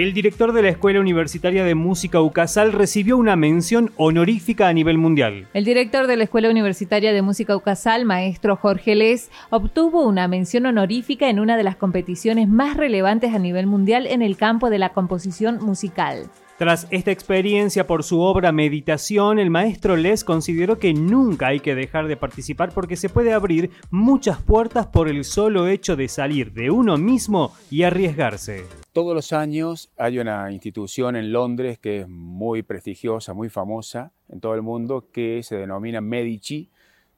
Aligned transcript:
El 0.00 0.14
director 0.14 0.54
de 0.54 0.62
la 0.62 0.70
Escuela 0.70 0.98
Universitaria 0.98 1.62
de 1.62 1.74
Música 1.74 2.22
UCASAL 2.22 2.72
recibió 2.72 3.18
una 3.18 3.36
mención 3.36 3.92
honorífica 3.98 4.66
a 4.66 4.72
nivel 4.72 4.96
mundial. 4.96 5.46
El 5.52 5.66
director 5.66 6.06
de 6.06 6.16
la 6.16 6.24
Escuela 6.24 6.48
Universitaria 6.48 7.12
de 7.12 7.20
Música 7.20 7.54
UCASAL, 7.54 8.06
maestro 8.06 8.56
Jorge 8.56 8.94
Les, 8.94 9.30
obtuvo 9.50 10.06
una 10.06 10.26
mención 10.26 10.64
honorífica 10.64 11.28
en 11.28 11.38
una 11.38 11.58
de 11.58 11.64
las 11.64 11.76
competiciones 11.76 12.48
más 12.48 12.78
relevantes 12.78 13.34
a 13.34 13.38
nivel 13.38 13.66
mundial 13.66 14.06
en 14.06 14.22
el 14.22 14.38
campo 14.38 14.70
de 14.70 14.78
la 14.78 14.94
composición 14.94 15.58
musical. 15.58 16.30
Tras 16.60 16.86
esta 16.90 17.10
experiencia 17.10 17.86
por 17.86 18.04
su 18.04 18.20
obra 18.20 18.52
Meditación, 18.52 19.38
el 19.38 19.48
maestro 19.48 19.96
Les 19.96 20.24
consideró 20.24 20.78
que 20.78 20.92
nunca 20.92 21.46
hay 21.46 21.60
que 21.60 21.74
dejar 21.74 22.06
de 22.06 22.18
participar 22.18 22.70
porque 22.74 22.96
se 22.96 23.08
puede 23.08 23.32
abrir 23.32 23.70
muchas 23.90 24.42
puertas 24.42 24.86
por 24.86 25.08
el 25.08 25.24
solo 25.24 25.68
hecho 25.68 25.96
de 25.96 26.06
salir 26.06 26.52
de 26.52 26.70
uno 26.70 26.98
mismo 26.98 27.54
y 27.70 27.84
arriesgarse. 27.84 28.66
Todos 28.92 29.14
los 29.14 29.32
años 29.32 29.90
hay 29.96 30.18
una 30.18 30.52
institución 30.52 31.16
en 31.16 31.32
Londres 31.32 31.78
que 31.78 32.00
es 32.00 32.08
muy 32.10 32.62
prestigiosa, 32.62 33.32
muy 33.32 33.48
famosa 33.48 34.12
en 34.28 34.40
todo 34.40 34.54
el 34.54 34.60
mundo, 34.60 35.06
que 35.10 35.42
se 35.42 35.56
denomina 35.56 36.02
Medici. 36.02 36.68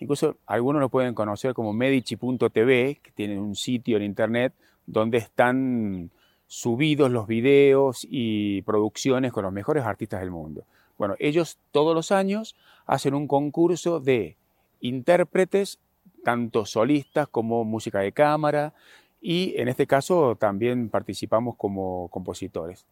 Incluso 0.00 0.36
algunos 0.44 0.80
lo 0.80 0.90
pueden 0.90 1.14
conocer 1.14 1.54
como 1.54 1.72
medici.tv, 1.72 3.00
que 3.02 3.10
tienen 3.12 3.38
un 3.38 3.56
sitio 3.56 3.96
en 3.96 4.02
internet 4.02 4.52
donde 4.84 5.16
están 5.16 6.10
subidos 6.52 7.12
los 7.12 7.28
videos 7.28 8.04
y 8.10 8.62
producciones 8.62 9.32
con 9.32 9.44
los 9.44 9.52
mejores 9.52 9.84
artistas 9.84 10.18
del 10.18 10.32
mundo. 10.32 10.64
Bueno, 10.98 11.14
ellos 11.20 11.58
todos 11.70 11.94
los 11.94 12.10
años 12.10 12.56
hacen 12.86 13.14
un 13.14 13.28
concurso 13.28 14.00
de 14.00 14.36
intérpretes, 14.80 15.78
tanto 16.24 16.66
solistas 16.66 17.28
como 17.28 17.62
música 17.64 18.00
de 18.00 18.10
cámara, 18.10 18.74
y 19.22 19.54
en 19.58 19.68
este 19.68 19.86
caso 19.86 20.34
también 20.34 20.88
participamos 20.88 21.54
como 21.54 22.08
compositores. 22.08 22.84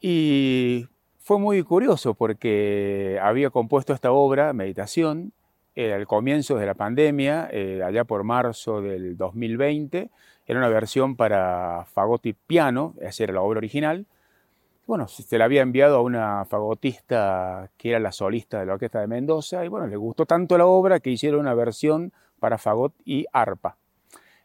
Y 0.00 0.88
fue 1.20 1.38
muy 1.38 1.62
curioso 1.62 2.14
porque 2.14 3.20
había 3.22 3.50
compuesto 3.50 3.92
esta 3.92 4.10
obra, 4.10 4.52
Meditación, 4.52 5.32
al 5.76 6.06
comienzo 6.06 6.56
de 6.56 6.66
la 6.66 6.74
pandemia, 6.74 7.48
eh, 7.52 7.82
allá 7.82 8.04
por 8.04 8.24
marzo 8.24 8.80
del 8.80 9.16
2020, 9.16 10.10
era 10.46 10.58
una 10.58 10.68
versión 10.68 11.16
para 11.16 11.84
fagotti 11.92 12.32
piano, 12.32 12.94
esa 13.00 13.24
era 13.24 13.34
la 13.34 13.42
obra 13.42 13.58
original. 13.58 14.06
Bueno, 14.86 15.08
se 15.08 15.36
la 15.36 15.44
había 15.44 15.62
enviado 15.62 15.96
a 15.96 16.02
una 16.02 16.44
fagotista 16.44 17.70
que 17.76 17.90
era 17.90 17.98
la 17.98 18.12
solista 18.12 18.60
de 18.60 18.66
la 18.66 18.74
Orquesta 18.74 19.00
de 19.00 19.08
Mendoza 19.08 19.64
y 19.64 19.68
bueno, 19.68 19.86
le 19.86 19.96
gustó 19.96 20.24
tanto 20.24 20.56
la 20.56 20.66
obra 20.66 21.00
que 21.00 21.10
hicieron 21.10 21.40
una 21.40 21.54
versión 21.54 22.12
para 22.38 22.56
fagot 22.56 22.94
y 23.04 23.26
arpa. 23.32 23.76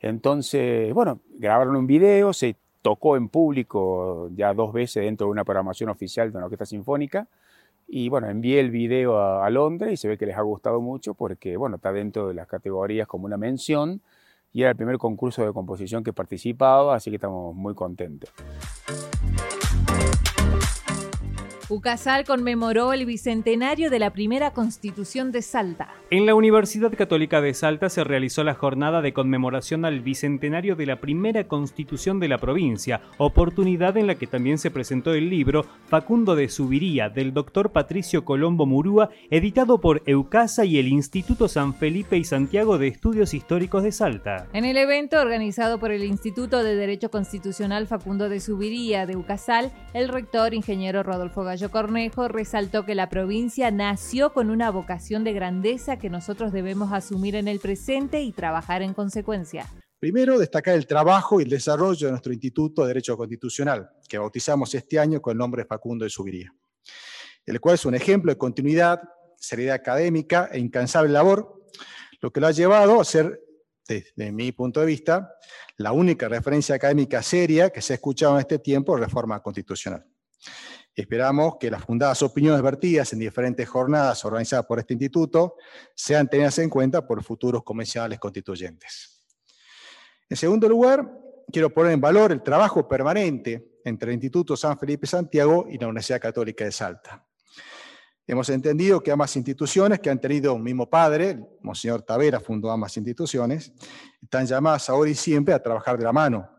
Entonces, 0.00 0.94
bueno, 0.94 1.20
grabaron 1.30 1.74
un 1.74 1.88
video, 1.88 2.32
se 2.32 2.56
tocó 2.80 3.16
en 3.16 3.28
público 3.28 4.30
ya 4.34 4.54
dos 4.54 4.72
veces 4.72 5.02
dentro 5.04 5.26
de 5.26 5.32
una 5.32 5.44
programación 5.44 5.90
oficial 5.90 6.32
de 6.32 6.38
la 6.38 6.44
Orquesta 6.44 6.66
Sinfónica 6.66 7.26
y 7.88 8.10
bueno, 8.10 8.28
envié 8.28 8.60
el 8.60 8.70
video 8.70 9.18
a, 9.18 9.48
Londres 9.48 9.92
y 9.94 9.96
se 9.96 10.08
ve 10.08 10.18
que 10.18 10.26
les 10.26 10.36
ha 10.36 10.42
gustado 10.42 10.80
mucho 10.80 11.14
porque 11.14 11.56
bueno, 11.56 11.76
está 11.76 11.90
dentro 11.90 12.28
de 12.28 12.34
las 12.34 12.46
categorías 12.46 13.08
como 13.08 13.24
una 13.24 13.38
mención 13.38 14.02
y 14.52 14.60
era 14.60 14.70
el 14.70 14.76
primer 14.76 14.98
concurso 14.98 15.44
de 15.44 15.52
composición 15.52 16.04
que 16.04 16.12
participaba, 16.12 16.94
así 16.94 17.10
que 17.10 17.16
estamos 17.16 17.54
muy 17.54 17.74
contentos. 17.74 18.30
UCASAL 21.70 22.24
conmemoró 22.24 22.94
el 22.94 23.04
bicentenario 23.04 23.90
de 23.90 23.98
la 23.98 24.10
primera 24.14 24.52
constitución 24.52 25.32
de 25.32 25.42
Salta. 25.42 25.88
En 26.08 26.24
la 26.24 26.34
Universidad 26.34 26.94
Católica 26.96 27.42
de 27.42 27.52
Salta 27.52 27.90
se 27.90 28.04
realizó 28.04 28.42
la 28.42 28.54
jornada 28.54 29.02
de 29.02 29.12
conmemoración 29.12 29.84
al 29.84 30.00
bicentenario 30.00 30.76
de 30.76 30.86
la 30.86 30.98
primera 30.98 31.46
constitución 31.46 32.20
de 32.20 32.28
la 32.28 32.38
provincia, 32.38 33.02
oportunidad 33.18 33.98
en 33.98 34.06
la 34.06 34.14
que 34.14 34.26
también 34.26 34.56
se 34.56 34.70
presentó 34.70 35.12
el 35.12 35.28
libro 35.28 35.66
Facundo 35.88 36.36
de 36.36 36.48
Subiría 36.48 37.10
del 37.10 37.34
doctor 37.34 37.70
Patricio 37.70 38.24
Colombo 38.24 38.64
Murúa, 38.64 39.10
editado 39.28 39.78
por 39.78 40.02
Eucasa 40.06 40.64
y 40.64 40.78
el 40.78 40.88
Instituto 40.88 41.48
San 41.48 41.74
Felipe 41.74 42.16
y 42.16 42.24
Santiago 42.24 42.78
de 42.78 42.88
Estudios 42.88 43.34
Históricos 43.34 43.82
de 43.82 43.92
Salta. 43.92 44.46
En 44.54 44.64
el 44.64 44.78
evento 44.78 45.20
organizado 45.20 45.78
por 45.78 45.90
el 45.90 46.04
Instituto 46.04 46.62
de 46.62 46.76
Derecho 46.76 47.10
Constitucional 47.10 47.86
Facundo 47.86 48.30
de 48.30 48.40
Subiría 48.40 49.04
de 49.04 49.16
UCASAL, 49.16 49.70
el 49.92 50.08
rector 50.08 50.54
ingeniero 50.54 51.02
Rodolfo 51.02 51.44
Gallo 51.44 51.57
Cornejo 51.66 52.28
resaltó 52.28 52.84
que 52.84 52.94
la 52.94 53.08
provincia 53.08 53.70
nació 53.72 54.32
con 54.32 54.50
una 54.50 54.70
vocación 54.70 55.24
de 55.24 55.32
grandeza 55.32 55.98
que 55.98 56.10
nosotros 56.10 56.52
debemos 56.52 56.92
asumir 56.92 57.34
en 57.34 57.48
el 57.48 57.58
presente 57.58 58.22
y 58.22 58.32
trabajar 58.32 58.82
en 58.82 58.94
consecuencia. 58.94 59.66
Primero, 59.98 60.38
destacar 60.38 60.76
el 60.76 60.86
trabajo 60.86 61.40
y 61.40 61.42
el 61.42 61.50
desarrollo 61.50 62.06
de 62.06 62.12
nuestro 62.12 62.32
Instituto 62.32 62.82
de 62.82 62.88
Derecho 62.88 63.16
Constitucional, 63.16 63.90
que 64.08 64.18
bautizamos 64.18 64.72
este 64.74 65.00
año 65.00 65.20
con 65.20 65.32
el 65.32 65.38
nombre 65.38 65.64
Facundo 65.64 66.04
de 66.04 66.10
Subiría, 66.10 66.54
el 67.44 67.60
cual 67.60 67.74
es 67.74 67.84
un 67.84 67.96
ejemplo 67.96 68.30
de 68.30 68.38
continuidad, 68.38 69.00
seriedad 69.36 69.74
académica 69.74 70.50
e 70.52 70.60
incansable 70.60 71.10
labor, 71.10 71.64
lo 72.20 72.30
que 72.30 72.40
lo 72.40 72.46
ha 72.46 72.52
llevado 72.52 73.00
a 73.00 73.04
ser, 73.04 73.40
desde 73.88 74.30
mi 74.30 74.52
punto 74.52 74.78
de 74.80 74.86
vista, 74.86 75.34
la 75.78 75.92
única 75.92 76.28
referencia 76.28 76.76
académica 76.76 77.22
seria 77.22 77.70
que 77.70 77.82
se 77.82 77.94
ha 77.94 77.96
escuchado 77.96 78.34
en 78.34 78.40
este 78.40 78.60
tiempo 78.60 78.94
de 78.94 79.04
reforma 79.04 79.42
constitucional. 79.42 80.06
Esperamos 80.98 81.58
que 81.60 81.70
las 81.70 81.84
fundadas 81.84 82.20
opiniones 82.24 82.60
vertidas 82.60 83.12
en 83.12 83.20
diferentes 83.20 83.68
jornadas 83.68 84.24
organizadas 84.24 84.66
por 84.66 84.80
este 84.80 84.94
instituto 84.94 85.54
sean 85.94 86.28
tenidas 86.28 86.58
en 86.58 86.68
cuenta 86.68 87.06
por 87.06 87.22
futuros 87.22 87.62
convencionales 87.62 88.18
constituyentes. 88.18 89.24
En 90.28 90.36
segundo 90.36 90.68
lugar, 90.68 91.08
quiero 91.52 91.72
poner 91.72 91.92
en 91.92 92.00
valor 92.00 92.32
el 92.32 92.42
trabajo 92.42 92.88
permanente 92.88 93.78
entre 93.84 94.10
el 94.10 94.14
Instituto 94.14 94.56
San 94.56 94.76
Felipe 94.76 95.06
Santiago 95.06 95.66
y 95.70 95.78
la 95.78 95.86
Universidad 95.86 96.20
Católica 96.20 96.64
de 96.64 96.72
Salta. 96.72 97.24
Hemos 98.26 98.48
entendido 98.48 99.00
que 99.00 99.12
ambas 99.12 99.36
instituciones, 99.36 100.00
que 100.00 100.10
han 100.10 100.20
tenido 100.20 100.52
un 100.52 100.64
mismo 100.64 100.90
padre, 100.90 101.38
Monseñor 101.62 102.02
Tavera 102.02 102.40
fundó 102.40 102.72
ambas 102.72 102.96
instituciones, 102.96 103.72
están 104.20 104.46
llamadas 104.46 104.90
ahora 104.90 105.10
y 105.10 105.14
siempre 105.14 105.54
a 105.54 105.62
trabajar 105.62 105.96
de 105.96 106.02
la 106.02 106.12
mano, 106.12 106.57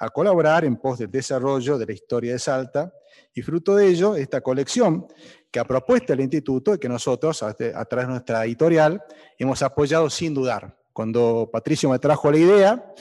a 0.00 0.08
colaborar 0.08 0.64
en 0.64 0.76
pos 0.76 0.98
del 0.98 1.10
desarrollo 1.10 1.76
de 1.76 1.84
la 1.86 1.92
historia 1.92 2.32
de 2.32 2.38
Salta 2.38 2.92
y 3.34 3.42
fruto 3.42 3.76
de 3.76 3.86
ello, 3.86 4.16
esta 4.16 4.40
colección 4.40 5.06
que 5.50 5.60
ha 5.60 5.64
propuesto 5.64 6.14
el 6.14 6.20
instituto 6.20 6.74
y 6.74 6.78
que 6.78 6.88
nosotros, 6.88 7.42
a, 7.42 7.52
través 7.52 8.06
de 8.06 8.10
nuestra 8.10 8.44
editorial, 8.46 9.02
hemos 9.38 9.62
apoyado 9.62 10.08
sin 10.08 10.32
dudar. 10.32 10.74
Cuando 10.94 11.50
Patricio 11.52 11.90
me 11.90 11.98
trajo 11.98 12.30
la 12.30 12.38
idea 12.38 12.94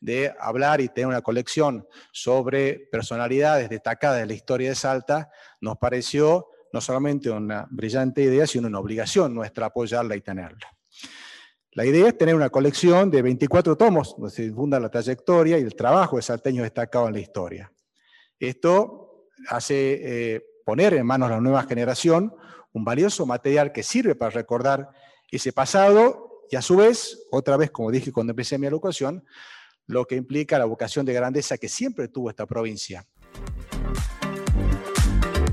de 0.00 0.34
hablar 0.40 0.80
y 0.80 0.88
tener 0.88 1.08
una 1.08 1.20
colección 1.20 1.86
sobre 2.10 2.88
personalidades 2.90 3.68
destacadas 3.68 4.20
de 4.20 4.26
la 4.26 4.34
historia 4.34 4.70
de 4.70 4.74
Salta, 4.74 5.30
nos 5.60 5.76
pareció 5.76 6.48
no 6.72 6.80
solamente 6.80 7.30
una 7.30 7.66
brillante 7.70 8.22
idea, 8.22 8.46
sino 8.46 8.66
una 8.66 8.80
obligación 8.80 9.34
nuestra 9.34 9.66
apoyarla 9.66 10.16
y 10.16 10.22
tenerla. 10.22 10.75
La 11.76 11.84
idea 11.84 12.08
es 12.08 12.16
tener 12.16 12.34
una 12.34 12.48
colección 12.48 13.10
de 13.10 13.20
24 13.20 13.76
tomos, 13.76 14.16
donde 14.16 14.34
se 14.34 14.44
difunda 14.44 14.80
la 14.80 14.88
trayectoria 14.88 15.58
y 15.58 15.62
el 15.62 15.76
trabajo 15.76 16.16
de 16.16 16.22
salteños 16.22 16.62
destacados 16.62 17.08
en 17.08 17.14
la 17.16 17.20
historia. 17.20 17.70
Esto 18.40 19.26
hace 19.50 20.36
eh, 20.36 20.42
poner 20.64 20.94
en 20.94 21.04
manos 21.04 21.28
de 21.28 21.34
la 21.34 21.40
nueva 21.42 21.64
generación 21.64 22.34
un 22.72 22.82
valioso 22.82 23.26
material 23.26 23.72
que 23.72 23.82
sirve 23.82 24.14
para 24.14 24.30
recordar 24.30 24.88
ese 25.30 25.52
pasado 25.52 26.46
y 26.50 26.56
a 26.56 26.62
su 26.62 26.76
vez, 26.76 27.26
otra 27.30 27.58
vez, 27.58 27.70
como 27.70 27.90
dije 27.90 28.10
cuando 28.10 28.30
empecé 28.30 28.56
mi 28.56 28.68
alocución, 28.68 29.22
lo 29.86 30.06
que 30.06 30.16
implica 30.16 30.58
la 30.58 30.64
vocación 30.64 31.04
de 31.04 31.12
grandeza 31.12 31.58
que 31.58 31.68
siempre 31.68 32.08
tuvo 32.08 32.30
esta 32.30 32.46
provincia. 32.46 33.06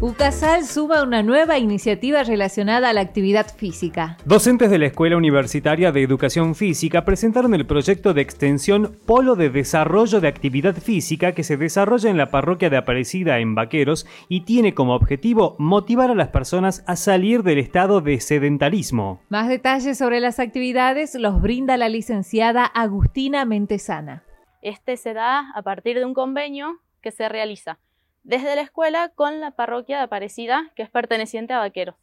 UCASAL 0.04 0.66
suba 0.66 1.02
una 1.02 1.24
nueva 1.24 1.58
iniciativa 1.60 2.24
relacionada 2.24 2.90
a 2.90 2.94
la 2.94 3.00
actividad 3.00 3.48
física. 3.56 4.18
Docentes 4.26 4.70
de 4.70 4.78
la 4.78 4.88
Escuela 4.88 5.16
Universitaria 5.16 5.94
de 5.94 6.04
Educación 6.04 6.56
Física 6.56 7.06
presentaron 7.06 7.54
el 7.54 7.66
proyecto 7.66 8.14
de 8.14 8.22
extensión 8.22 8.98
Polo 9.06 9.38
de 9.38 9.50
Desarrollo 9.50 10.20
de 10.20 10.28
Actividad 10.28 10.76
Física 10.76 11.32
que 11.32 11.46
se 11.46 11.56
desarrolla 11.56 12.10
en 12.10 12.18
la 12.18 12.32
parroquia 12.32 12.70
de 12.70 12.76
Aparecida 12.76 13.40
en 13.40 13.56
Vaqueros 13.56 14.06
y 14.28 14.42
tiene 14.42 14.74
como 14.74 14.94
objetivo 14.94 15.56
motivar 15.58 16.12
a 16.12 16.16
las 16.16 16.28
personas 16.28 16.84
a 16.86 16.98
salir 16.98 17.42
del 17.44 17.60
estado 17.60 18.02
de 18.02 18.20
sedentarismo. 18.20 19.22
Más 19.30 19.48
detalles 19.48 19.98
sobre 19.98 20.20
las 20.20 20.38
actividades 20.38 21.16
los 21.16 21.42
brinda 21.42 21.78
la 21.78 21.88
licenciada 21.88 22.66
Agustina 22.66 23.46
Mentesana. 23.46 24.26
Este 24.62 24.98
se 24.98 25.14
da 25.14 25.50
a 25.56 25.62
partir 25.62 25.98
de 25.98 26.04
un 26.04 26.14
convenio 26.14 26.82
que 27.02 27.12
se 27.12 27.30
realiza 27.30 27.80
desde 28.24 28.56
la 28.56 28.62
escuela 28.62 29.10
con 29.10 29.40
la 29.40 29.52
parroquia 29.52 29.98
de 29.98 30.04
Aparecida, 30.04 30.72
que 30.76 30.84
es 30.84 30.90
perteneciente 30.90 31.54
a 31.54 31.60
Vaqueros. 31.60 31.96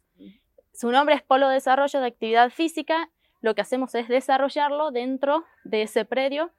Su 0.73 0.91
nombre 0.91 1.15
es 1.15 1.21
Polo 1.21 1.49
Desarrollo 1.49 1.99
de 1.99 2.07
Actividad 2.07 2.49
Física. 2.49 3.09
Lo 3.41 3.55
que 3.55 3.61
hacemos 3.61 3.93
es 3.95 4.07
desarrollarlo 4.07 4.91
dentro 4.91 5.43
de 5.63 5.81
ese 5.83 6.05
predio 6.05 6.51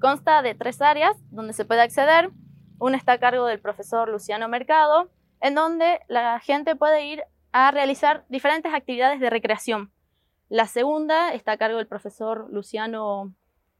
Consta 0.00 0.42
de 0.42 0.54
tres 0.54 0.80
áreas 0.80 1.16
donde 1.30 1.52
se 1.52 1.64
puede 1.64 1.80
acceder. 1.80 2.30
Una 2.78 2.96
está 2.96 3.12
a 3.12 3.18
cargo 3.18 3.46
del 3.46 3.58
profesor 3.58 4.08
Luciano 4.08 4.48
Mercado, 4.48 5.10
en 5.40 5.56
donde 5.56 6.00
la 6.06 6.38
gente 6.38 6.76
puede 6.76 7.04
ir 7.04 7.24
a 7.50 7.72
realizar 7.72 8.24
diferentes 8.28 8.72
actividades 8.72 9.18
de 9.18 9.28
recreación. 9.28 9.92
La 10.48 10.66
segunda 10.66 11.34
está 11.34 11.52
a 11.52 11.56
cargo 11.56 11.78
del 11.78 11.88
profesor 11.88 12.48
Luciano 12.50 13.34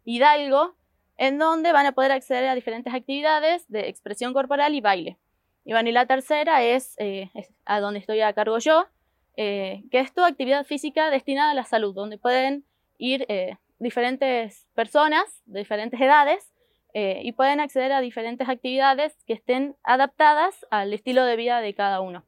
Hidalgo, 0.05 0.75
en 1.19 1.37
donde 1.39 1.73
van 1.73 1.85
a 1.85 1.93
poder 1.93 2.13
acceder 2.13 2.49
a 2.49 2.55
diferentes 2.55 2.95
actividades 2.95 3.69
de 3.69 3.89
expresión 3.89 4.33
corporal 4.33 4.75
y 4.75 4.81
baile. 4.81 5.19
Y, 5.65 5.75
y 5.77 5.93
la 5.93 6.07
tercera 6.07 6.63
es, 6.63 6.95
eh, 6.99 7.29
a 7.67 7.81
donde 7.81 7.99
estoy 7.99 8.21
a 8.21 8.33
cargo 8.33 8.59
yo, 8.59 8.87
eh, 9.37 9.83
que 9.91 9.99
es 9.99 10.15
toda 10.15 10.29
actividad 10.29 10.65
física 10.65 11.11
destinada 11.11 11.51
a 11.51 11.55
la 11.55 11.65
salud, 11.65 11.95
donde 11.95 12.19
pueden 12.19 12.65
ir 12.99 13.27
eh, 13.29 13.57
diferentes 13.79 14.67
personas 14.75 15.25
de 15.45 15.59
diferentes 15.59 16.01
edades 16.01 16.53
y 16.95 17.31
pueden 17.31 17.61
acceder 17.61 17.93
a 17.93 18.01
diferentes 18.01 18.49
actividades 18.49 19.15
que 19.25 19.33
estén 19.33 19.77
adaptadas 19.85 20.67
al 20.69 20.93
estilo 20.93 21.25
de 21.25 21.37
vida 21.37 21.61
de 21.61 21.73
cada 21.73 22.01
uno. 22.01 22.25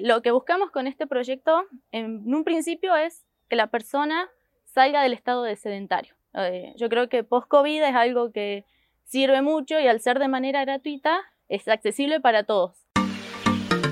lo 0.00 0.20
que 0.20 0.32
buscamos 0.32 0.72
con 0.72 0.88
este 0.88 1.06
proyecto 1.06 1.64
en 1.92 2.34
un 2.34 2.42
principio 2.42 2.96
es 2.96 3.24
que 3.48 3.54
la 3.54 3.68
persona 3.68 4.28
salga 4.64 5.02
del 5.02 5.12
estado 5.12 5.44
de 5.44 5.54
sedentario. 5.54 6.17
Eh, 6.46 6.74
yo 6.76 6.88
creo 6.88 7.08
que 7.08 7.24
post-COVID 7.24 7.82
es 7.82 7.94
algo 7.94 8.32
que 8.32 8.64
sirve 9.04 9.42
mucho 9.42 9.78
y 9.80 9.86
al 9.86 10.00
ser 10.00 10.18
de 10.18 10.28
manera 10.28 10.64
gratuita 10.64 11.20
es 11.48 11.66
accesible 11.68 12.20
para 12.20 12.44
todos. 12.44 12.86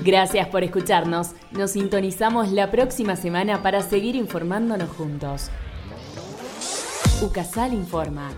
Gracias 0.03 0.47
por 0.47 0.63
escucharnos. 0.63 1.33
Nos 1.51 1.71
sintonizamos 1.71 2.51
la 2.51 2.71
próxima 2.71 3.15
semana 3.15 3.61
para 3.61 3.81
seguir 3.81 4.15
informándonos 4.15 4.89
juntos. 4.91 5.51
UCASAL 7.21 7.73
Informa. 7.73 8.31